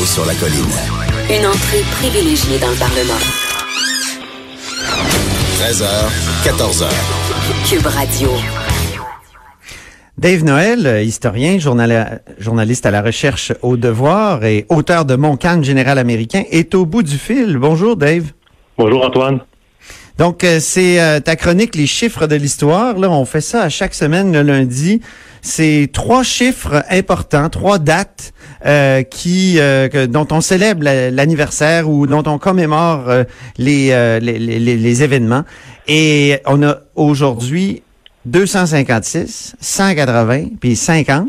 Là-haut 0.00 0.06
sur 0.06 0.24
la 0.24 0.34
colline. 0.34 0.64
Une 1.28 1.46
entrée 1.46 1.82
privilégiée 2.00 2.58
dans 2.58 2.70
le 2.70 2.76
Parlement. 2.76 3.20
13h, 5.58 5.84
14h. 6.42 6.86
Cube 7.68 7.86
Radio. 7.86 8.30
Dave 10.16 10.44
Noël, 10.44 11.02
historien, 11.04 11.58
journal- 11.58 12.22
journaliste 12.38 12.86
à 12.86 12.90
la 12.90 13.02
recherche 13.02 13.52
au 13.60 13.76
devoir 13.76 14.44
et 14.44 14.64
auteur 14.70 15.04
de 15.04 15.16
Mon 15.16 15.36
calme 15.36 15.64
général 15.64 15.98
américain, 15.98 16.44
est 16.50 16.74
au 16.74 16.86
bout 16.86 17.02
du 17.02 17.18
fil. 17.18 17.58
Bonjour 17.58 17.96
Dave. 17.96 18.24
Bonjour 18.78 19.04
Antoine. 19.04 19.40
Donc, 20.18 20.44
euh, 20.44 20.60
c'est 20.60 21.00
euh, 21.00 21.20
ta 21.20 21.36
chronique 21.36 21.74
Les 21.76 21.86
chiffres 21.86 22.26
de 22.26 22.36
l'histoire. 22.36 22.96
Là, 22.98 23.10
on 23.10 23.24
fait 23.26 23.40
ça 23.42 23.62
à 23.62 23.68
chaque 23.68 23.94
semaine 23.94 24.32
le 24.32 24.42
lundi. 24.42 25.00
C'est 25.42 25.88
trois 25.92 26.22
chiffres 26.22 26.82
importants, 26.90 27.48
trois 27.48 27.78
dates 27.78 28.32
euh, 28.66 29.02
qui 29.02 29.58
euh, 29.58 29.88
que- 29.88 30.06
dont 30.06 30.26
on 30.30 30.40
célèbre 30.40 30.82
la- 30.84 31.10
l'anniversaire 31.10 31.88
ou 31.88 32.06
dont 32.06 32.22
on 32.26 32.38
commémore 32.38 33.08
euh, 33.08 33.24
les, 33.58 33.90
euh, 33.92 34.18
les, 34.20 34.38
les- 34.38 34.58
les- 34.58 34.76
les 34.76 35.02
événements. 35.02 35.44
Et 35.88 36.38
on 36.46 36.62
a 36.62 36.76
aujourd'hui 36.94 37.82
256, 38.26 39.56
180, 39.60 40.44
puis 40.60 40.76
50. 40.76 41.28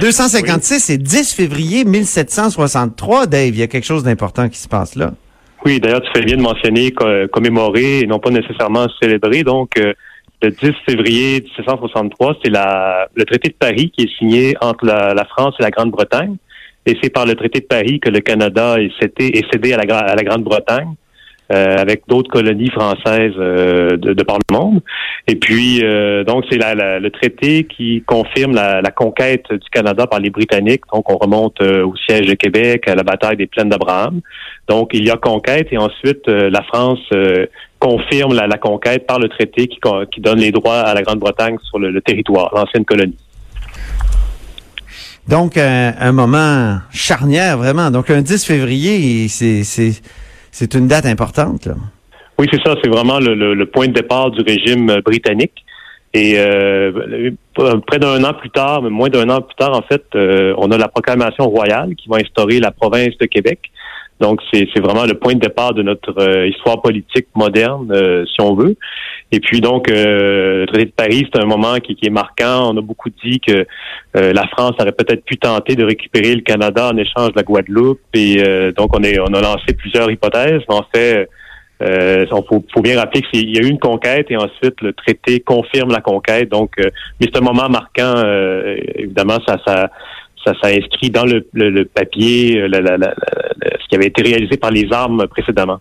256, 0.00 0.80
c'est 0.84 0.98
10 0.98 1.32
février 1.34 1.84
1763, 1.84 3.26
Dave. 3.26 3.48
Il 3.48 3.58
y 3.58 3.62
a 3.62 3.66
quelque 3.66 3.84
chose 3.84 4.04
d'important 4.04 4.48
qui 4.48 4.58
se 4.58 4.68
passe 4.68 4.94
là. 4.94 5.12
Oui, 5.64 5.78
d'ailleurs, 5.78 6.02
tu 6.02 6.10
fais 6.12 6.24
bien 6.24 6.36
de 6.36 6.42
mentionner 6.42 6.90
co- 6.92 7.04
commémorer 7.32 8.00
et 8.00 8.06
non 8.06 8.18
pas 8.18 8.30
nécessairement 8.30 8.86
célébrer. 9.00 9.44
Donc, 9.44 9.70
euh, 9.78 9.92
le 10.42 10.50
10 10.50 10.72
février 10.86 11.40
1763, 11.40 12.36
c'est 12.42 12.50
le 12.50 13.24
traité 13.24 13.48
de 13.48 13.54
Paris 13.54 13.92
qui 13.96 14.04
est 14.04 14.18
signé 14.18 14.56
entre 14.60 14.84
la, 14.84 15.24
France 15.24 15.54
et 15.60 15.62
la 15.62 15.70
Grande-Bretagne. 15.70 16.36
Et 16.84 16.98
c'est 17.00 17.10
par 17.10 17.26
le 17.26 17.36
traité 17.36 17.60
de 17.60 17.66
Paris 17.66 18.00
que 18.00 18.10
le 18.10 18.20
Canada 18.20 18.76
est 18.80 18.90
cédé, 19.00 19.72
à 19.72 19.76
la 20.16 20.22
Grande-Bretagne. 20.24 20.94
Euh, 21.52 21.76
avec 21.76 22.04
d'autres 22.08 22.30
colonies 22.30 22.70
françaises 22.70 23.34
euh, 23.36 23.96
de, 23.98 24.14
de 24.14 24.22
par 24.22 24.38
le 24.38 24.56
monde. 24.56 24.80
Et 25.28 25.34
puis, 25.34 25.80
euh, 25.82 26.24
donc, 26.24 26.44
c'est 26.50 26.56
le 26.56 27.08
traité 27.10 27.64
qui 27.64 28.02
confirme 28.06 28.54
la, 28.54 28.82
conquête 28.90 29.44
du 29.50 29.68
Canada 29.70 30.06
par 30.06 30.20
les 30.20 30.30
Britanniques. 30.30 30.82
Donc, 30.92 31.10
on 31.10 31.18
remonte 31.18 31.60
au 31.60 31.94
siège 32.08 32.26
de 32.26 32.34
Québec, 32.34 32.88
à 32.88 32.94
la 32.94 33.02
bataille 33.02 33.36
des 33.36 33.46
Plaines 33.46 33.68
d'Abraham. 33.68 34.20
Donc, 34.68 34.90
il 34.94 35.04
y 35.04 35.10
a 35.10 35.16
conquête 35.16 35.68
et 35.72 35.78
ensuite, 35.78 36.26
la 36.26 36.62
France 36.62 37.00
confirme 37.78 38.34
la, 38.34 38.58
conquête 38.58 39.06
par 39.06 39.18
le 39.18 39.28
traité 39.28 39.66
qui, 39.66 40.20
donne 40.20 40.38
les 40.38 40.52
droits 40.52 40.80
à 40.80 40.94
la 40.94 41.02
Grande-Bretagne 41.02 41.56
sur 41.68 41.78
le, 41.78 41.90
le 41.90 42.00
territoire, 42.00 42.50
l'ancienne 42.54 42.84
colonie. 42.84 43.18
Donc, 45.28 45.56
un, 45.56 45.94
un 45.98 46.12
moment 46.12 46.78
charnière, 46.92 47.58
vraiment. 47.58 47.90
Donc, 47.90 48.10
un 48.10 48.22
10 48.22 48.44
février, 48.44 49.28
c'est, 49.28 49.62
c'est, 50.52 50.74
une 50.74 50.86
date 50.86 51.06
importante. 51.06 51.66
Là. 51.66 51.74
Oui, 52.38 52.46
c'est 52.50 52.62
ça. 52.62 52.76
C'est 52.82 52.90
vraiment 52.90 53.18
le, 53.18 53.64
point 53.64 53.88
de 53.88 53.92
départ 53.92 54.30
du 54.30 54.42
régime 54.42 54.90
euh, 54.90 55.00
britannique. 55.00 55.64
Et 56.14 56.34
euh, 56.36 57.30
euh, 57.58 57.80
près 57.86 57.98
d'un 57.98 58.22
an 58.22 58.34
plus 58.34 58.50
tard, 58.50 58.82
moins 58.82 59.08
d'un 59.08 59.30
an 59.30 59.40
plus 59.40 59.54
tard, 59.54 59.72
en 59.72 59.82
fait, 59.82 60.04
on 60.14 60.70
a 60.70 60.76
la 60.76 60.88
proclamation 60.88 61.48
royale 61.48 61.94
qui 61.96 62.08
va 62.08 62.18
instaurer 62.18 62.60
la 62.60 62.70
province 62.70 63.16
de 63.18 63.24
Québec. 63.24 63.70
Donc, 64.20 64.40
c'est 64.52 64.68
vraiment 64.78 65.04
le 65.04 65.14
point 65.14 65.34
de 65.34 65.40
départ 65.40 65.74
de 65.74 65.82
notre 65.82 66.14
euh, 66.20 66.46
histoire 66.46 66.80
politique 66.80 67.26
moderne, 67.34 67.90
euh, 67.92 68.24
si 68.26 68.40
on 68.40 68.54
veut. 68.54 68.76
Et 69.32 69.40
puis, 69.40 69.60
donc, 69.60 69.90
euh, 69.90 70.60
le 70.60 70.66
traité 70.66 70.84
de 70.84 70.90
Paris, 70.92 71.26
c'est 71.32 71.40
un 71.42 71.46
moment 71.46 71.74
qui, 71.78 71.96
qui 71.96 72.06
est 72.06 72.10
marquant. 72.10 72.72
On 72.72 72.76
a 72.76 72.80
beaucoup 72.82 73.10
dit 73.24 73.40
que 73.40 73.66
euh, 74.16 74.32
la 74.32 74.46
France 74.48 74.74
aurait 74.78 74.92
peut-être 74.92 75.24
pu 75.24 75.38
tenter 75.38 75.74
de 75.74 75.84
récupérer 75.84 76.36
le 76.36 76.42
Canada 76.42 76.90
en 76.92 76.96
échange 76.96 77.30
de 77.32 77.36
la 77.36 77.42
Guadeloupe. 77.42 78.00
Et 78.14 78.42
euh, 78.46 78.70
donc, 78.70 78.96
on, 78.96 79.02
est, 79.02 79.18
on 79.18 79.32
a 79.34 79.40
lancé 79.40 79.72
plusieurs 79.76 80.08
hypothèses. 80.08 80.62
En 80.68 80.84
fait, 80.94 81.28
euh, 81.82 82.24
il 82.24 82.28
faut, 82.48 82.64
faut 82.72 82.80
bien 82.82 82.96
rappeler 83.00 83.22
qu'il 83.22 83.50
y 83.56 83.58
a 83.58 83.62
eu 83.62 83.70
une 83.70 83.80
conquête 83.80 84.26
et 84.30 84.36
ensuite 84.36 84.80
le 84.82 84.92
traité 84.92 85.40
confirme 85.40 85.90
la 85.90 86.00
conquête. 86.00 86.48
Donc, 86.48 86.70
euh, 86.78 86.90
mais 87.20 87.26
c'est 87.26 87.38
un 87.38 87.44
moment 87.44 87.68
marquant. 87.68 88.14
euh, 88.18 88.76
évidemment, 88.94 89.38
ça, 89.48 89.56
ça, 89.66 89.90
ça, 90.44 90.52
ça 90.62 90.68
inscrit 90.68 91.10
dans 91.10 91.24
le, 91.24 91.46
le, 91.52 91.70
le 91.70 91.84
papier 91.86 92.60
euh, 92.60 92.68
la- 92.68 92.80
la- 92.80 92.98
la- 92.98 93.14
qui 93.92 93.96
avait 93.96 94.06
été 94.06 94.22
réalisé 94.22 94.56
par 94.56 94.70
les 94.70 94.90
armes 94.90 95.26
précédemment. 95.28 95.78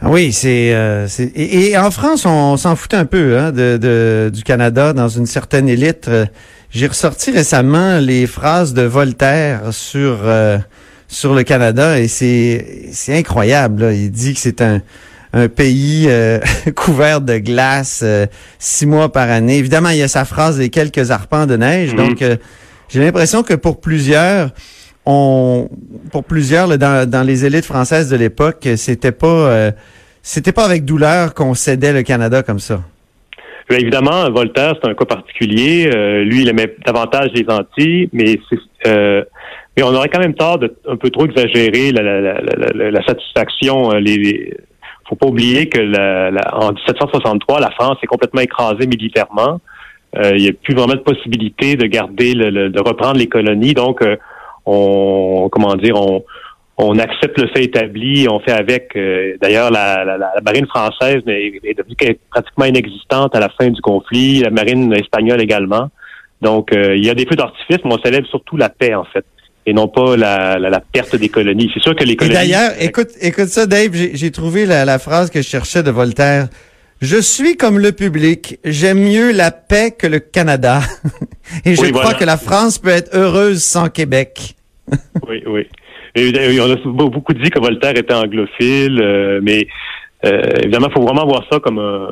Ah 0.00 0.10
Oui, 0.10 0.32
c'est, 0.32 0.72
euh, 0.74 1.06
et, 1.36 1.68
et 1.70 1.78
en 1.78 1.92
France, 1.92 2.26
on, 2.26 2.56
s'en 2.56 2.74
foutait 2.74 2.96
un 2.96 3.04
peu 3.04 3.38
hein, 3.38 3.52
de, 3.52 3.78
de- 3.80 4.30
du 4.34 4.42
Canada 4.42 4.92
dans 4.92 5.06
une 5.08 5.26
certaine 5.26 5.68
élite. 5.68 6.08
Euh, 6.08 6.26
J'ai 6.72 6.88
ressorti 6.88 7.30
récemment 7.30 8.00
les 8.00 8.26
phrases 8.26 8.74
de 8.74 8.82
Voltaire 8.82 9.72
sur 9.72 10.18
euh, 10.24 10.58
sur 11.06 11.32
le 11.32 11.44
Canada 11.44 12.00
et 12.00 12.08
c'est 12.08 12.88
c'est 12.90 13.16
incroyable. 13.16 13.84
là. 13.84 13.92
Il 13.92 14.10
dit 14.10 14.34
que 14.34 14.40
c'est 14.40 14.60
un 14.62 14.82
un 15.32 15.46
pays 15.48 16.06
euh, 16.08 16.40
couvert 16.74 17.20
de 17.20 17.38
glace 17.38 18.00
euh, 18.02 18.26
six 18.58 18.84
mois 18.86 19.12
par 19.12 19.30
année. 19.30 19.58
Évidemment, 19.58 19.90
il 19.90 19.98
y 19.98 20.02
a 20.02 20.08
sa 20.08 20.24
phrase 20.24 20.58
des 20.58 20.70
quelques 20.70 21.12
arpents 21.12 21.46
de 21.46 21.56
neige. 21.56 21.92
Mhm. 21.92 21.96
Donc, 21.96 22.22
euh, 22.22 22.36
j'ai 22.88 23.00
l'impression 23.00 23.42
que 23.44 23.54
pour 23.54 23.80
plusieurs, 23.80 24.50
on, 25.06 25.68
pour 26.12 26.24
plusieurs 26.24 26.66
là, 26.66 26.76
dans, 26.76 27.08
dans 27.08 27.22
les 27.26 27.44
élites 27.44 27.64
françaises 27.64 28.10
de 28.10 28.16
l'époque, 28.16 28.68
c'était 28.76 29.12
pas, 29.12 29.26
euh, 29.26 29.70
c'était 30.22 30.52
pas 30.52 30.64
avec 30.64 30.84
douleur 30.84 31.32
qu'on 31.34 31.54
cédait 31.54 31.92
le 31.92 32.02
Canada 32.02 32.42
comme 32.42 32.58
ça. 32.58 32.80
Bien, 33.68 33.78
évidemment, 33.78 34.30
Voltaire, 34.30 34.74
c'est 34.80 34.88
un 34.88 34.94
cas 34.94 35.04
particulier. 35.04 35.90
Euh, 35.92 36.22
lui, 36.22 36.42
il 36.42 36.48
aimait 36.48 36.74
davantage 36.84 37.30
les 37.34 37.44
Antilles, 37.48 38.08
mais 38.12 38.38
euh, 38.86 39.24
mais 39.76 39.82
on 39.82 39.88
aurait 39.94 40.08
quand 40.08 40.20
même 40.20 40.34
tort 40.34 40.58
de 40.58 40.74
un 40.88 40.96
peu 40.96 41.10
trop 41.10 41.26
exagérer 41.26 41.90
la, 41.92 42.02
la, 42.02 42.20
la, 42.20 42.90
la- 42.90 43.02
satisfaction. 43.06 43.92
euh, 43.92 43.98
Les, 43.98 44.16
les- 44.16 44.56
faut 45.08 45.16
pas 45.16 45.26
oublier 45.26 45.68
que 45.68 45.78
en 46.54 46.72
1763, 46.72 47.60
la 47.60 47.70
France 47.72 47.96
est 48.02 48.06
complètement 48.06 48.40
écrasée 48.40 48.86
militairement. 48.86 49.60
Euh, 50.16 50.30
il 50.36 50.42
n'y 50.42 50.48
a 50.48 50.52
plus 50.52 50.74
vraiment 50.74 50.94
de 50.94 51.00
possibilité 51.00 51.76
de 51.76 51.86
garder, 51.86 52.34
le, 52.34 52.50
le- 52.50 52.70
de 52.70 52.80
reprendre 52.80 53.18
les 53.18 53.26
colonies. 53.28 53.74
Donc, 53.74 54.00
euh, 54.02 54.16
on, 54.66 55.48
comment 55.50 55.74
dire, 55.76 55.96
on, 55.96 56.24
on 56.76 56.98
accepte 56.98 57.40
le 57.40 57.48
fait 57.48 57.64
établi, 57.64 58.26
on 58.28 58.40
fait 58.40 58.52
avec. 58.52 58.90
euh, 58.96 59.34
D'ailleurs, 59.40 59.70
la, 59.70 60.04
la, 60.04 60.18
la 60.18 60.40
marine 60.44 60.66
française 60.66 61.22
est, 61.26 61.60
est 61.64 61.74
devenue 61.78 62.18
pratiquement 62.30 62.66
inexistante 62.66 63.34
à 63.34 63.40
la 63.40 63.48
fin 63.48 63.68
du 63.68 63.80
conflit, 63.80 64.40
la 64.40 64.50
marine 64.50 64.92
espagnole 64.92 65.40
également. 65.40 65.88
Donc, 66.42 66.72
euh, 66.72 66.94
il 66.96 67.04
y 67.04 67.08
a 67.08 67.14
des 67.14 67.24
feux 67.24 67.36
d'artifice, 67.36 67.78
mais 67.84 67.94
on 67.94 67.98
célèbre 67.98 68.26
surtout 68.28 68.58
la 68.58 68.68
paix, 68.68 68.94
en 68.94 69.04
fait, 69.04 69.24
et 69.64 69.72
non 69.72 69.88
pas 69.88 70.18
la, 70.18 70.58
la, 70.58 70.68
la 70.68 70.80
perte 70.80 71.16
des 71.16 71.30
colonies. 71.30 71.70
C'est 71.72 71.82
sûr 71.82 71.96
que 71.96 72.04
les 72.04 72.12
Et 72.12 72.16
colonies... 72.16 72.34
d'ailleurs, 72.34 72.72
écoute, 72.78 73.08
écoute 73.22 73.48
ça, 73.48 73.64
Dave, 73.64 73.92
j'ai 73.94 74.14
j'ai 74.14 74.30
trouvé 74.30 74.66
la, 74.66 74.84
la 74.84 74.98
phrase 74.98 75.30
que 75.30 75.40
je 75.40 75.48
cherchais 75.48 75.82
de 75.82 75.90
Voltaire. 75.90 76.48
Je 77.00 77.20
suis 77.20 77.56
comme 77.56 77.78
le 77.78 77.92
public, 77.92 78.58
j'aime 78.64 78.98
mieux 79.00 79.30
la 79.32 79.50
paix 79.50 79.90
que 79.96 80.06
le 80.06 80.18
Canada. 80.18 80.80
Et 81.64 81.74
je 81.74 81.80
Oui, 81.82 81.90
crois 81.90 82.02
voilà. 82.04 82.18
que 82.18 82.24
la 82.24 82.36
France 82.38 82.78
peut 82.78 82.88
être 82.88 83.14
heureuse 83.14 83.62
sans 83.62 83.88
Québec. 83.88 84.54
Oui, 85.28 85.42
oui. 85.46 85.66
Et, 86.14 86.32
euh, 86.38 86.62
on 86.62 86.72
a 86.72 86.92
beaucoup 87.04 87.34
dit 87.34 87.50
que 87.50 87.58
Voltaire 87.58 87.96
était 87.96 88.14
anglophile, 88.14 89.00
euh, 89.02 89.40
mais 89.42 89.66
euh, 90.24 90.40
évidemment, 90.62 90.86
il 90.88 90.92
faut 90.94 91.02
vraiment 91.02 91.26
voir 91.26 91.44
ça 91.50 91.58
comme 91.60 91.78
un- 91.78 92.10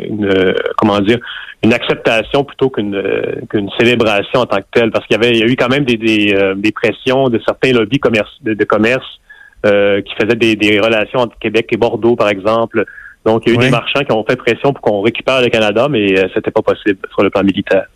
une, 0.00 0.24
euh, 0.26 0.54
comment 0.78 1.00
dire, 1.00 1.18
une 1.62 1.72
acceptation 1.74 2.44
plutôt 2.44 2.70
qu'une 2.70 2.94
euh, 2.94 3.34
qu'une 3.50 3.68
célébration 3.78 4.40
en 4.40 4.46
tant 4.46 4.58
que 4.58 4.66
telle, 4.72 4.90
parce 4.92 5.06
qu'il 5.06 5.16
y 5.16 5.18
avait, 5.18 5.32
il 5.32 5.38
y 5.40 5.42
a 5.42 5.46
eu 5.46 5.56
quand 5.56 5.68
même 5.68 5.84
des, 5.84 5.96
des, 5.96 6.32
euh, 6.34 6.54
des 6.54 6.70
pressions 6.72 7.28
de 7.28 7.40
certains 7.44 7.72
lobbies 7.72 7.98
commerce, 7.98 8.30
de, 8.42 8.54
de 8.54 8.64
commerce 8.64 9.20
euh, 9.66 10.00
qui 10.00 10.14
faisaient 10.14 10.36
des, 10.36 10.54
des 10.56 10.78
relations 10.80 11.18
entre 11.20 11.36
Québec 11.38 11.66
et 11.72 11.76
Bordeaux, 11.76 12.16
par 12.16 12.28
exemple. 12.28 12.84
Donc, 13.24 13.42
il 13.46 13.50
y 13.50 13.52
a 13.52 13.54
eu 13.54 13.58
Oui. 13.58 13.64
des 13.66 13.70
marchands 13.70 14.04
qui 14.04 14.12
ont 14.12 14.24
fait 14.28 14.36
pression 14.36 14.72
pour 14.72 14.80
qu'on 14.82 15.00
récupère 15.00 15.40
le 15.40 15.48
Canada, 15.48 15.88
mais 15.90 16.18
euh, 16.18 16.28
c'était 16.34 16.50
pas 16.50 16.62
possible 16.62 16.98
sur 17.12 17.22
le 17.22 17.30
plan 17.30 17.42
militaire. 17.42 17.86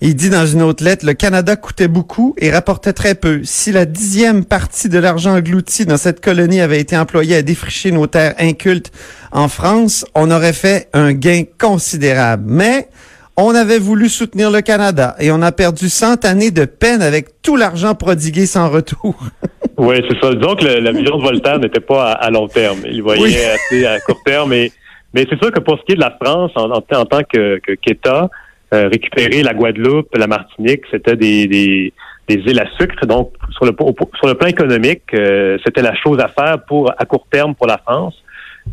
Il 0.00 0.14
dit 0.16 0.28
dans 0.28 0.44
une 0.44 0.60
autre 0.62 0.84
lettre, 0.84 1.06
le 1.06 1.14
Canada 1.14 1.56
coûtait 1.56 1.88
beaucoup 1.88 2.34
et 2.36 2.50
rapportait 2.50 2.92
très 2.92 3.14
peu. 3.14 3.40
Si 3.44 3.72
la 3.72 3.86
dixième 3.86 4.44
partie 4.44 4.88
de 4.90 4.98
l'argent 4.98 5.34
englouti 5.36 5.86
dans 5.86 5.96
cette 5.96 6.22
colonie 6.22 6.60
avait 6.60 6.80
été 6.80 6.96
employée 6.98 7.36
à 7.36 7.42
défricher 7.42 7.90
nos 7.90 8.06
terres 8.06 8.34
incultes 8.38 8.92
en 9.32 9.48
France, 9.48 10.04
on 10.14 10.30
aurait 10.30 10.52
fait 10.52 10.88
un 10.92 11.12
gain 11.14 11.44
considérable. 11.58 12.44
Mais 12.46 12.88
on 13.36 13.54
avait 13.54 13.78
voulu 13.78 14.08
soutenir 14.10 14.50
le 14.50 14.60
Canada 14.60 15.16
et 15.20 15.30
on 15.32 15.40
a 15.40 15.52
perdu 15.52 15.88
100 15.88 16.24
années 16.26 16.50
de 16.50 16.66
peine 16.66 17.00
avec 17.00 17.40
tout 17.40 17.56
l'argent 17.56 17.94
prodigué 17.94 18.44
sans 18.46 18.68
retour. 18.68 19.16
Oui, 19.76 19.96
c'est 20.08 20.20
ça. 20.20 20.32
Disons 20.34 20.54
que 20.54 20.64
le- 20.64 20.80
la 20.80 20.92
vision 20.92 21.16
de 21.18 21.22
Voltaire 21.22 21.58
n'était 21.58 21.80
pas 21.80 22.12
à, 22.12 22.26
à 22.26 22.30
long 22.30 22.46
terme. 22.48 22.78
Il 22.90 23.02
voyait 23.02 23.22
Oui. 23.22 23.34
assez 23.36 23.86
à 23.86 23.98
court 24.00 24.22
terme. 24.24 24.50
Mais, 24.50 24.70
mais 25.12 25.26
c'est 25.28 25.38
sûr 25.40 25.50
que 25.50 25.60
pour 25.60 25.78
ce 25.78 25.84
qui 25.84 25.92
est 25.92 25.96
de 25.96 26.00
la 26.00 26.16
France, 26.22 26.52
en, 26.54 26.70
en, 26.70 26.76
en 26.78 27.04
tant 27.04 27.22
que 27.22 27.58
qu'État, 27.82 28.28
euh, 28.72 28.88
récupérer 28.88 29.42
la 29.42 29.52
Guadeloupe, 29.54 30.14
la 30.16 30.26
Martinique, 30.26 30.82
c'était 30.90 31.16
des, 31.16 31.46
des, 31.46 31.92
des 32.28 32.34
îles 32.34 32.60
à 32.60 32.66
sucre. 32.78 33.04
Donc, 33.06 33.32
sur 33.52 33.64
le, 33.64 33.72
au- 33.78 33.94
sur 34.18 34.26
le 34.28 34.34
plan 34.34 34.48
économique, 34.48 35.02
euh, 35.14 35.58
c'était 35.64 35.82
la 35.82 35.94
chose 35.96 36.18
à 36.20 36.28
faire 36.28 36.58
pour 36.66 36.90
à 36.96 37.04
court 37.04 37.26
terme 37.30 37.54
pour 37.54 37.66
la 37.66 37.78
France. 37.78 38.14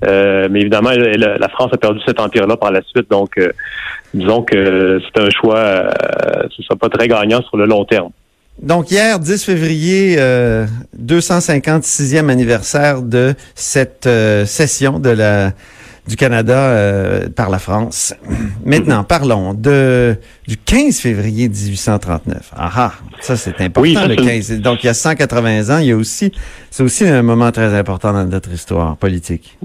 mais 0.03 0.59
évidemment, 0.61 0.91
la 0.91 1.49
France 1.49 1.71
a 1.73 1.77
perdu 1.77 1.99
cet 2.05 2.19
empire-là 2.19 2.57
par 2.57 2.71
la 2.71 2.81
suite. 2.83 3.09
Donc, 3.09 3.31
disons 4.13 4.41
que 4.43 4.99
c'est 5.03 5.21
un 5.21 5.29
choix, 5.29 5.89
ce 6.49 6.61
ne 6.61 6.63
sera 6.63 6.75
pas 6.77 6.89
très 6.89 7.07
gagnant 7.07 7.41
sur 7.43 7.57
le 7.57 7.65
long 7.65 7.83
terme. 7.85 8.11
Donc 8.61 8.91
hier, 8.91 9.19
10 9.19 9.43
février, 9.43 10.17
256e 10.17 12.29
anniversaire 12.29 13.01
de 13.01 13.33
cette 13.55 14.07
session 14.45 14.99
de 14.99 15.09
la 15.09 15.53
du 16.07 16.15
Canada 16.15 16.57
euh, 16.57 17.29
par 17.29 17.49
la 17.49 17.59
France. 17.59 18.13
Maintenant, 18.65 19.03
parlons 19.03 19.53
de 19.53 20.17
du 20.47 20.57
15 20.57 20.99
février 20.99 21.47
1839. 21.47 22.51
Ah, 22.55 22.71
ah 22.75 22.93
ça 23.21 23.37
c'est 23.37 23.59
important 23.61 24.07
le 24.07 24.15
15. 24.15 24.51
Donc 24.61 24.83
il 24.83 24.87
y 24.87 24.89
a 24.89 24.93
180 24.93 25.75
ans, 25.75 25.79
il 25.79 25.87
y 25.87 25.91
a 25.91 25.95
aussi 25.95 26.31
c'est 26.69 26.83
aussi 26.83 27.05
un 27.05 27.21
moment 27.21 27.51
très 27.51 27.77
important 27.77 28.13
dans 28.13 28.25
notre 28.25 28.51
histoire 28.51 28.97
politique. 28.97 29.57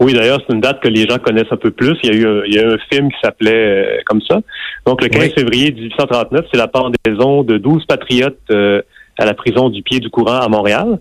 Oui, 0.00 0.14
d'ailleurs, 0.14 0.40
c'est 0.46 0.54
une 0.54 0.60
date 0.60 0.80
que 0.80 0.88
les 0.88 1.06
gens 1.06 1.18
connaissent 1.18 1.52
un 1.52 1.56
peu 1.56 1.70
plus. 1.70 1.96
Il 2.02 2.10
y 2.10 2.16
a 2.16 2.16
eu 2.16 2.26
un, 2.26 2.42
il 2.46 2.54
y 2.54 2.58
a 2.58 2.68
un 2.68 2.78
film 2.90 3.10
qui 3.10 3.18
s'appelait 3.22 3.52
euh, 3.52 3.98
comme 4.06 4.22
ça. 4.22 4.40
Donc, 4.86 5.02
le 5.02 5.08
15 5.08 5.34
février 5.34 5.72
1839, 5.72 6.46
c'est 6.50 6.58
la 6.58 6.68
pendaison 6.68 7.42
de 7.42 7.58
12 7.58 7.84
patriotes 7.84 8.38
euh, 8.50 8.80
à 9.18 9.26
la 9.26 9.34
prison 9.34 9.68
du 9.68 9.82
Pied 9.82 10.00
du 10.00 10.08
Courant 10.08 10.40
à 10.40 10.48
Montréal. 10.48 10.98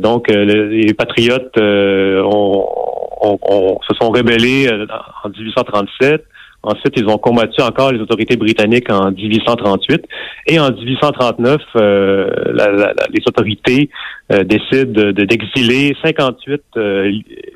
donc, 0.00 0.28
les 0.28 0.92
patriotes 0.92 1.56
ont, 1.56 2.66
on, 3.22 3.78
se 3.88 3.94
sont 3.94 4.10
rebellés 4.10 4.68
euh, 4.68 4.86
en 5.24 5.28
1837. 5.28 6.24
Ensuite, 6.64 6.94
ils 6.96 7.06
ont 7.08 7.18
combattu 7.18 7.60
encore 7.60 7.90
les 7.90 8.00
autorités 8.00 8.36
britanniques 8.36 8.88
en 8.90 9.10
1838. 9.10 10.04
Et 10.46 10.60
en 10.60 10.70
1839, 10.70 11.60
euh, 11.74 12.30
les 13.10 13.22
autorités 13.26 13.90
euh, 14.30 14.44
décident 14.44 15.10
d'exiler 15.10 15.96
58 16.04 16.62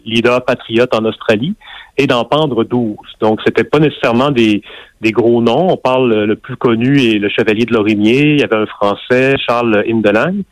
leaders 0.05 0.45
patriotes 0.45 0.93
en 0.93 1.05
Australie 1.05 1.55
et 1.97 2.09
d'en 2.09 2.25
pendre 2.25 2.65
12. 2.65 2.97
Donc, 3.21 3.41
c'était 3.47 3.65
pas 3.65 3.79
nécessairement 3.79 4.31
des, 4.33 4.63
gros 5.05 5.41
noms. 5.41 5.69
On 5.71 5.77
parle 5.77 6.25
le 6.25 6.35
plus 6.35 6.57
connu 6.57 6.99
est 7.01 7.19
le 7.19 7.29
Chevalier 7.29 7.65
de 7.65 7.73
Lorimier. 7.73 8.33
Il 8.33 8.41
y 8.41 8.43
avait 8.43 8.57
un 8.57 8.67
Français, 8.67 9.37
Charles 9.39 9.85
Indelang. 9.89 10.43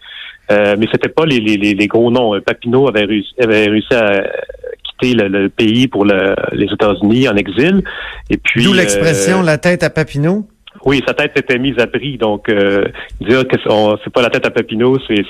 mais 0.48 0.86
c'était 0.92 1.08
pas 1.08 1.26
les, 1.26 1.40
les, 1.40 1.86
gros 1.88 2.12
noms. 2.12 2.40
Papineau 2.40 2.88
avait 2.88 3.04
réussi, 3.04 3.34
avait 3.40 3.66
réussi 3.66 3.92
à 3.94 4.22
le, 5.02 5.48
pays 5.48 5.88
pour 5.88 6.04
les 6.04 6.66
États-Unis 6.72 7.28
en 7.28 7.36
exil. 7.36 7.82
Et 8.30 8.36
puis 8.36 8.64
d'où 8.64 8.72
l'expression 8.72 9.40
euh, 9.40 9.44
la 9.44 9.58
tête 9.58 9.82
à 9.82 9.90
Papineau? 9.90 10.46
Oui, 10.84 11.02
sa 11.06 11.14
tête 11.14 11.32
était 11.36 11.58
mise 11.58 11.78
à 11.78 11.86
prix. 11.86 12.18
Donc 12.18 12.48
euh, 12.48 12.86
dire 13.20 13.46
que 13.46 13.56
c'est 13.58 14.12
pas 14.12 14.22
la 14.22 14.30
tête 14.30 14.46
à 14.46 14.50
Papineau, 14.50 14.98
c'est 15.06 15.24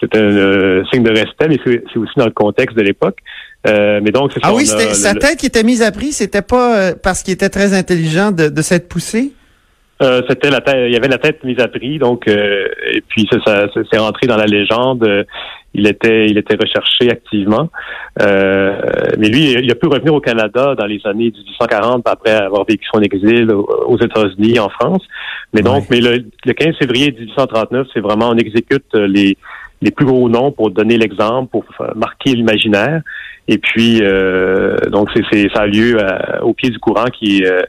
c'est 0.00 0.16
un 0.16 0.22
euh, 0.22 0.84
signe 0.92 1.02
de 1.02 1.10
respect, 1.10 1.48
mais 1.48 1.58
c'est 1.64 1.98
aussi 1.98 2.12
dans 2.16 2.26
le 2.26 2.32
contexte 2.32 2.76
de 2.76 2.82
l'époque. 2.82 3.18
mais 3.64 4.10
donc 4.12 4.32
ah 4.42 4.54
oui, 4.54 4.66
sa 4.66 5.14
tête 5.14 5.38
qui 5.38 5.46
était 5.46 5.62
mise 5.64 5.82
à 5.82 5.90
prix, 5.90 6.12
c'était 6.12 6.42
pas 6.42 6.92
parce 6.94 7.22
qu'il 7.22 7.34
était 7.34 7.48
très 7.48 7.74
intelligent 7.74 8.30
de, 8.30 8.48
de 8.48 8.62
s'être 8.62 8.88
poussé? 8.88 9.32
C'était 10.00 10.50
la 10.50 10.60
tête, 10.60 10.76
il 10.86 10.92
y 10.92 10.96
avait 10.96 11.08
la 11.08 11.18
tête 11.18 11.42
mise 11.44 11.58
à 11.60 11.68
prix, 11.68 11.98
donc 11.98 12.28
et 12.28 13.02
puis 13.08 13.28
ça, 13.30 13.38
ça 13.44 13.80
c'est 13.90 13.98
rentré 13.98 14.26
dans 14.26 14.36
la 14.36 14.46
légende 14.46 15.26
il 15.74 15.86
était 15.86 16.26
il 16.26 16.38
était 16.38 16.56
recherché 16.56 17.10
activement. 17.10 17.68
Euh, 18.20 18.80
mais 19.18 19.28
lui, 19.28 19.52
il 19.52 19.70
a 19.70 19.74
pu 19.74 19.86
revenir 19.86 20.14
au 20.14 20.20
Canada 20.20 20.74
dans 20.74 20.86
les 20.86 21.00
années 21.04 21.30
1840 21.30 22.06
après 22.06 22.32
avoir 22.32 22.64
vécu 22.64 22.86
son 22.92 23.00
exil 23.00 23.50
aux 23.52 23.98
États-Unis, 23.98 24.58
en 24.58 24.68
France. 24.68 25.02
Mais 25.52 25.62
donc, 25.62 25.84
mais 25.90 26.00
le, 26.00 26.52
15 26.52 26.76
février 26.78 27.12
1839, 27.12 27.86
c'est 27.92 28.00
vraiment 28.00 28.30
on 28.30 28.36
exécute 28.36 28.92
les 28.94 29.36
les 29.80 29.90
plus 29.90 30.06
gros 30.06 30.28
noms 30.28 30.50
pour 30.50 30.70
donner 30.70 30.96
l'exemple, 30.96 31.50
pour 31.50 31.64
marquer 31.94 32.34
l'imaginaire. 32.34 33.02
Et 33.46 33.58
puis, 33.58 34.00
euh, 34.02 34.76
donc, 34.90 35.08
c'est, 35.14 35.48
ça 35.54 35.62
a 35.62 35.66
lieu 35.66 35.96
au 36.42 36.52
pied 36.52 36.70
du 36.70 36.78
courant 36.78 37.06
qui, 37.06 37.44
euh, 37.44 37.62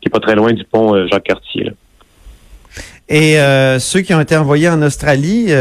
qui 0.00 0.08
est 0.08 0.10
pas 0.10 0.20
très 0.20 0.34
loin 0.34 0.52
du 0.52 0.64
pont 0.64 1.06
Jacques-Cartier. 1.08 1.72
Et 3.08 3.36
ceux 3.78 4.00
qui 4.02 4.14
ont 4.14 4.20
été 4.20 4.36
envoyés 4.36 4.68
en 4.68 4.80
Australie, 4.82 5.52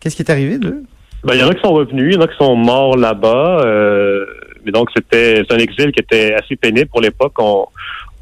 Qu'est-ce 0.00 0.16
qui 0.16 0.22
est 0.22 0.30
arrivé 0.30 0.58
d'eux? 0.58 0.82
Ben, 1.24 1.34
il 1.34 1.40
y 1.40 1.42
en 1.42 1.48
a 1.48 1.54
qui 1.54 1.60
sont 1.62 1.72
revenus, 1.72 2.14
il 2.14 2.14
y 2.14 2.18
en 2.18 2.24
a 2.24 2.28
qui 2.28 2.36
sont 2.36 2.54
morts 2.54 2.96
là-bas. 2.96 3.62
Euh, 3.64 4.24
mais 4.64 4.72
donc, 4.72 4.88
c'était 4.94 5.42
un 5.50 5.58
exil 5.58 5.92
qui 5.92 6.00
était 6.00 6.34
assez 6.34 6.56
pénible 6.56 6.88
pour 6.88 7.00
l'époque. 7.00 7.34
On, 7.38 7.66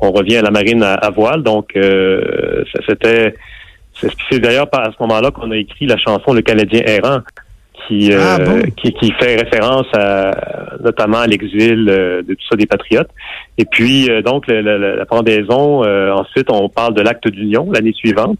revient 0.01 0.37
à 0.37 0.43
la 0.43 0.51
marine 0.51 0.83
à, 0.83 1.11
voile. 1.11 1.43
Donc, 1.43 1.71
euh, 1.77 2.65
c'était... 2.89 3.35
C'est 4.31 4.41
d'ailleurs 4.41 4.69
à 4.73 4.91
ce 4.93 4.97
moment-là 5.01 5.31
qu'on 5.31 5.51
a 5.51 5.57
écrit 5.57 5.87
la 5.87 5.97
chanson 5.97 6.33
Le 6.33 6.43
Canadien 6.43 6.83
errant, 6.85 7.21
qui, 7.87 8.13
euh, 8.13 8.19
ah, 8.21 8.39
qui, 8.77 8.93
qui, 8.93 9.13
fait 9.13 9.37
référence 9.37 9.87
à, 9.95 10.77
notamment 10.83 11.19
à 11.19 11.27
l'exil 11.27 11.85
de 11.87 12.35
tout 12.35 12.47
ça 12.51 12.57
des 12.57 12.67
patriotes. 12.67 13.11
Et 13.59 13.65
puis, 13.65 14.09
donc, 14.25 14.47
la 14.49 15.07
pendaison, 15.07 15.83
ensuite, 16.13 16.51
on 16.51 16.69
parle 16.69 16.95
de 16.95 17.03
l'acte 17.03 17.29
d'union 17.29 17.71
l'année 17.73 17.93
suivante 17.93 18.39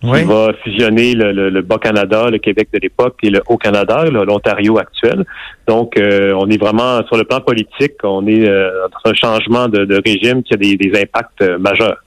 qui 0.00 0.22
va 0.24 0.52
fusionner 0.64 1.14
le, 1.14 1.60
Bas-Canada, 1.60 2.30
le 2.30 2.38
Québec 2.38 2.68
de 2.72 2.78
l'époque 2.78 3.16
et 3.22 3.30
le 3.30 3.42
Haut-Canada, 3.46 4.04
l'Ontario 4.04 4.78
actuel. 4.78 5.24
Donc, 5.66 5.98
euh, 5.98 6.32
on 6.36 6.48
est 6.48 6.58
vraiment 6.58 7.04
sur 7.06 7.16
le 7.16 7.24
plan 7.24 7.40
politique, 7.40 7.94
on 8.02 8.26
est 8.26 8.48
euh, 8.48 8.70
dans 8.88 9.10
un 9.10 9.14
changement 9.14 9.68
de, 9.68 10.00
régime 10.04 10.42
qui 10.42 10.54
a 10.54 10.56
des, 10.56 10.90
impacts 10.94 11.42
euh, 11.42 11.58
majeurs. 11.58 11.98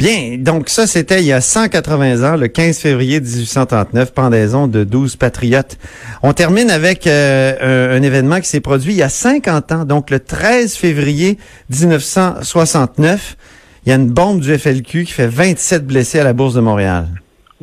Bien, 0.00 0.38
donc 0.38 0.70
ça, 0.70 0.86
c'était 0.86 1.20
il 1.20 1.26
y 1.26 1.32
a 1.32 1.42
180 1.42 2.32
ans, 2.32 2.36
le 2.38 2.48
15 2.48 2.78
février 2.78 3.20
1839, 3.20 4.14
pendaison 4.14 4.66
de 4.66 4.82
12 4.82 5.16
patriotes. 5.16 5.76
On 6.22 6.32
termine 6.32 6.70
avec 6.70 7.06
un, 7.06 7.54
un, 7.60 8.02
événement 8.02 8.40
qui 8.40 8.48
s'est 8.48 8.62
produit 8.62 8.94
il 8.94 8.96
y 8.96 9.02
a 9.02 9.10
50 9.10 9.72
ans, 9.72 9.84
donc 9.84 10.08
le 10.08 10.18
13 10.18 10.74
février 10.74 11.36
1969 11.68 13.36
il 13.84 13.90
y 13.90 13.92
a 13.92 13.96
une 13.96 14.08
bombe 14.08 14.40
du 14.40 14.56
FLQ 14.56 15.04
qui 15.04 15.12
fait 15.12 15.26
27 15.26 15.86
blessés 15.86 16.20
à 16.20 16.24
la 16.24 16.32
Bourse 16.32 16.54
de 16.54 16.60
Montréal. 16.60 17.06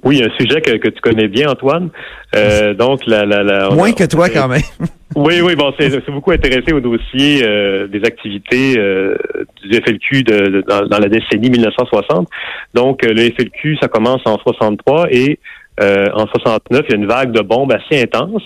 Oui, 0.03 0.21
un 0.23 0.29
sujet 0.38 0.61
que, 0.61 0.89
tu 0.89 1.01
connais 1.01 1.27
bien, 1.27 1.49
Antoine. 1.49 1.89
Euh, 2.35 2.73
donc, 2.73 3.05
la, 3.07 3.25
la, 3.25 3.69
Moins 3.69 3.94
que 3.94 4.03
toi, 4.03 4.29
quand 4.29 4.47
même. 4.47 4.61
oui, 5.15 5.41
oui, 5.41 5.55
bon, 5.55 5.73
c'est 5.79 6.09
beaucoup 6.09 6.31
intéressé 6.31 6.71
au 6.71 6.79
dossier 6.79 7.41
euh, 7.44 7.88
des 7.88 8.03
activités 8.03 8.77
euh, 8.77 9.15
du 9.63 9.75
FLQ 9.75 10.23
de, 10.23 10.63
dans, 10.67 10.99
la 10.99 11.09
décennie 11.09 11.49
1960. 11.49 12.27
Donc, 12.73 13.03
le 13.03 13.31
FLQ, 13.31 13.77
ça 13.81 13.88
commence 13.88 14.21
en 14.25 14.38
63 14.38 15.07
et 15.11 15.39
en 15.79 16.25
69, 16.25 16.85
il 16.88 16.91
y 16.91 16.95
a 16.95 16.97
une 16.97 17.05
vague 17.05 17.31
de 17.31 17.41
bombes 17.41 17.71
assez 17.71 18.01
intense. 18.01 18.41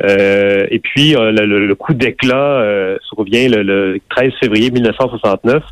et 0.00 0.78
puis, 0.78 1.14
le, 1.18 1.74
coup 1.74 1.92
d'éclat 1.92 2.64
survient 3.02 3.48
le, 3.48 3.62
le 3.62 4.00
13 4.08 4.32
février 4.40 4.70
1969 4.70 5.62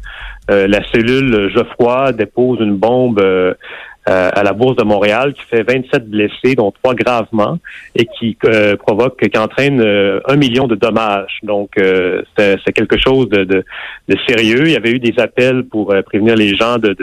euh, 0.48 0.68
la 0.68 0.80
cellule 0.92 1.50
Geoffroy 1.52 2.12
dépose 2.12 2.60
une 2.60 2.76
bombe 2.76 3.20
euh, 4.08 4.16
euh, 4.16 4.30
à 4.32 4.42
la 4.42 4.52
Bourse 4.52 4.76
de 4.76 4.84
Montréal 4.84 5.34
qui 5.34 5.42
fait 5.42 5.62
27 5.62 6.08
blessés, 6.08 6.54
dont 6.54 6.70
trois 6.70 6.94
gravement, 6.94 7.58
et 7.94 8.06
qui 8.06 8.36
provoque, 8.78 9.18
qui 9.18 9.38
entraîne 9.38 9.80
un 9.80 10.36
million 10.36 10.66
de 10.66 10.74
dommages. 10.74 11.38
Donc, 11.42 11.72
c'est 12.36 12.72
quelque 12.72 12.98
chose 12.98 13.28
de, 13.28 13.44
de, 13.44 13.64
sérieux. 14.26 14.62
Il 14.66 14.72
y 14.72 14.76
avait 14.76 14.92
eu 14.92 14.98
des 14.98 15.14
appels 15.18 15.64
pour 15.64 15.94
prévenir 16.06 16.36
les 16.36 16.56
gens 16.56 16.78
de, 16.78 16.96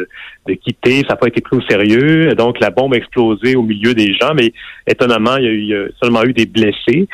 de, 0.48 0.54
quitter. 0.54 1.02
Ça 1.02 1.10
n'a 1.10 1.16
pas 1.16 1.28
été 1.28 1.42
pris 1.42 1.58
au 1.58 1.62
sérieux. 1.62 2.34
Donc, 2.36 2.60
la 2.60 2.70
bombe 2.70 2.94
a 2.94 2.98
explosé 2.98 3.56
au 3.56 3.64
milieu 3.64 3.94
des 3.94 4.14
gens, 4.14 4.34
mais 4.34 4.54
étonnamment, 4.88 5.38
il 5.38 5.44
y 5.44 5.48
a, 5.48 5.52
eu, 5.52 5.60
il 5.60 5.68
y 5.70 5.76
a 5.76 5.86
seulement 6.02 6.24
eu 6.24 6.34
des 6.34 6.46
blessés. 6.46 7.08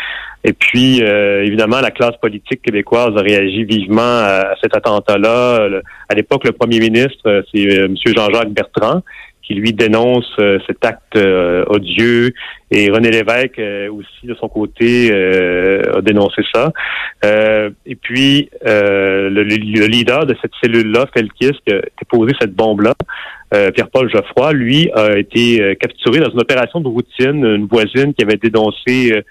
Et 0.46 0.53
puis, 0.53 1.03
euh, 1.03 1.43
évidemment, 1.43 1.81
la 1.81 1.91
classe 1.91 2.15
politique 2.22 2.62
québécoise 2.62 3.15
a 3.17 3.22
réagi 3.22 3.65
vivement 3.65 4.01
à, 4.01 4.55
cet 4.62 4.75
attentat-là. 4.75 5.67
À 6.08 6.15
l'époque, 6.15 6.46
le 6.46 6.53
premier 6.53 6.79
ministre, 6.79 7.27
euh, 7.27 7.41
c'est 7.53 7.67
euh, 7.67 7.86
M. 7.86 7.96
Jean-Jacques 8.05 8.51
Bertrand, 8.51 9.01
qui 9.50 9.56
lui 9.56 9.74
dénonce 9.74 10.32
cet 10.68 10.86
acte 10.86 11.18
odieux. 11.18 12.32
Et 12.70 12.91
René 12.91 13.10
Lévesque 13.10 13.60
aussi, 13.91 14.27
de 14.27 14.36
son 14.36 14.48
côté, 14.48 15.12
a 15.12 16.01
dénoncé 16.01 16.44
ça. 16.53 16.72
et 17.24 17.96
puis, 17.96 18.51
le, 18.63 19.41
leader 19.88 20.27
de 20.27 20.36
cette 20.39 20.51
cellule-là, 20.62 21.08
Felkis, 21.12 21.58
qui 21.65 21.74
a 21.74 21.82
déposé 22.00 22.34
cette 22.39 22.53
bombe-là, 22.53 22.94
Pierre-Paul 23.51 24.12
Geoffroy, 24.12 24.53
lui, 24.53 24.91
a 24.94 25.18
été 25.18 25.75
capturé 25.79 26.20
dans 26.20 26.29
une 26.29 26.41
opération 26.41 26.79
de 26.79 26.88
routine. 26.88 27.44
Une 27.44 27.65
voisine 27.65 28.13
qui 28.13 28.24
avait 28.24 28.38
dénoncé 28.38 29.24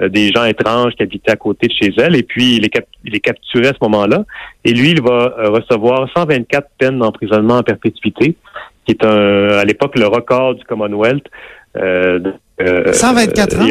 euh, 0.00 0.08
des 0.08 0.30
gens 0.32 0.44
étranges 0.44 0.94
qui 0.94 1.02
habitaient 1.02 1.32
à 1.32 1.36
côté 1.36 1.68
de 1.68 1.72
chez 1.72 1.92
elle. 1.98 2.16
Et 2.16 2.22
puis, 2.22 2.56
il 2.56 2.64
est, 2.64 2.86
il 3.04 3.14
est 3.14 3.20
capturé 3.20 3.66
à 3.66 3.72
ce 3.72 3.78
moment-là. 3.82 4.24
Et 4.64 4.72
lui, 4.72 4.90
il 4.90 5.02
va 5.02 5.34
euh, 5.38 5.50
recevoir 5.50 6.08
124 6.16 6.66
peines 6.78 6.98
d'emprisonnement 6.98 7.58
en 7.58 7.62
perpétuité, 7.62 8.36
qui 8.84 8.92
est 8.92 9.04
un, 9.04 9.48
à 9.58 9.64
l'époque 9.64 9.98
le 9.98 10.06
record 10.06 10.54
du 10.54 10.64
Commonwealth. 10.64 11.26
Euh, 11.76 12.32
124 12.92 13.60
ans? 13.60 13.66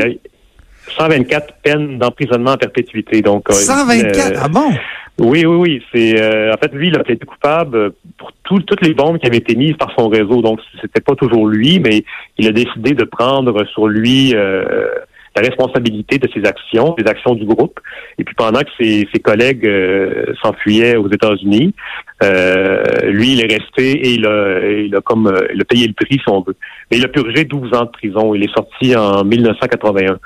124 0.98 1.54
peines 1.64 1.98
d'emprisonnement 2.00 2.52
en 2.52 2.58
perpétuité. 2.58 3.22
Donc, 3.22 3.52
124? 3.52 4.32
Euh, 4.32 4.40
ah 4.42 4.48
bon? 4.48 4.72
Oui, 5.20 5.46
oui, 5.46 5.56
oui. 5.56 5.84
C'est 5.94 6.16
en 6.52 6.58
fait 6.58 6.74
lui, 6.74 6.88
il 6.88 6.98
a 6.98 7.02
été 7.02 7.26
coupable 7.26 7.92
pour 8.18 8.32
toutes 8.44 8.82
les 8.82 8.94
bombes 8.94 9.20
qui 9.20 9.28
avaient 9.28 9.38
été 9.38 9.56
mises 9.56 9.76
par 9.78 9.94
son 9.98 10.10
réseau. 10.10 10.42
Donc, 10.42 10.60
c'était 10.82 11.02
pas 11.02 11.16
toujours 11.16 11.48
lui, 11.48 11.80
mais 11.80 12.04
il 12.38 12.48
a 12.48 12.52
décidé 12.52 12.94
de 12.94 13.04
prendre 13.04 13.66
sur 13.68 13.88
lui 13.88 14.34
la 15.36 15.42
responsabilité 15.42 16.18
de 16.18 16.28
ses 16.34 16.46
actions, 16.46 16.94
des 16.98 17.10
actions 17.10 17.36
du 17.36 17.46
groupe. 17.46 17.80
Et 18.18 18.24
puis 18.24 18.36
pendant 18.36 18.60
que 18.62 18.70
ses, 18.80 19.08
ses 19.14 19.20
collègues 19.20 19.66
euh, 19.66 20.34
s'enfuyaient 20.42 20.98
aux 20.98 21.10
États-Unis, 21.10 21.74
euh, 22.24 22.84
lui, 23.10 23.34
il 23.34 23.42
est 23.42 23.54
resté 23.54 23.92
et 23.92 24.14
il 24.14 24.26
a, 24.26 24.60
il 24.70 24.96
a 24.96 25.02
comme 25.02 25.34
il 25.54 25.62
a 25.62 25.66
payé 25.66 25.88
le 25.88 25.94
prix, 25.94 26.16
si 26.16 26.30
on 26.30 26.42
veut. 26.42 26.56
Mais 26.90 26.98
il 26.98 27.06
a 27.06 27.08
purgé 27.08 27.46
12 27.46 27.74
ans 27.74 27.86
de 27.86 27.92
prison. 27.92 28.36
Il 28.36 28.44
est 28.44 28.54
sorti 28.54 28.96
en 28.96 29.24
1981. 29.24 30.20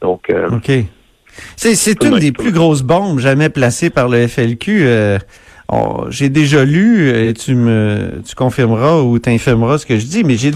Donc, 0.00 0.32
OK. 0.52 0.70
C'est 1.56 2.02
une 2.02 2.18
des 2.18 2.32
plus 2.32 2.52
grosses 2.52 2.82
bombes 2.82 3.18
jamais 3.18 3.50
placées 3.50 3.90
par 3.90 4.08
le 4.08 4.26
FLQ. 4.26 5.18
Oh, 5.72 6.04
j'ai 6.10 6.28
déjà 6.28 6.64
lu, 6.64 7.10
et 7.10 7.34
tu 7.34 7.56
me 7.56 8.22
tu 8.24 8.36
confirmeras 8.36 9.00
ou 9.00 9.18
t'infirmeras 9.18 9.78
ce 9.78 9.86
que 9.86 9.98
je 9.98 10.06
dis, 10.06 10.22
mais 10.22 10.36
j'ai 10.36 10.52